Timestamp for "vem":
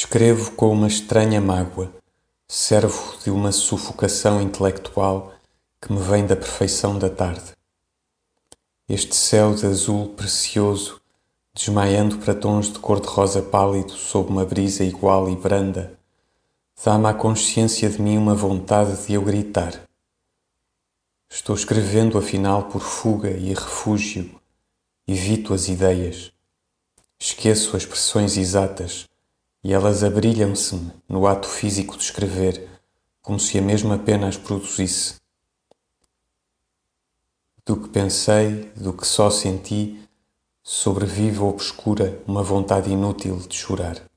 5.98-6.24